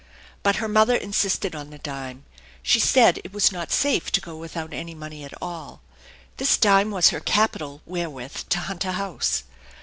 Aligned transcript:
But 0.41 0.55
her 0.55 0.67
mother 0.67 0.95
insisted 0.95 1.53
on 1.53 1.69
the 1.69 1.77
dime. 1.77 2.25
She 2.63 2.79
said 2.79 3.19
it 3.23 3.31
was 3.33 3.51
not 3.51 3.71
safe 3.71 4.11
to 4.13 4.19
go 4.19 4.35
without 4.35 4.73
any 4.73 4.95
money 4.95 5.23
at 5.23 5.33
all. 5.39 5.83
This 6.37 6.57
dime 6.57 6.89
was 6.89 7.09
her 7.09 7.19
capital 7.19 7.83
wherewith 7.85 8.45
to 8.49 8.59
hunt 8.61 8.83
a 8.83 8.93
house. 8.93 9.43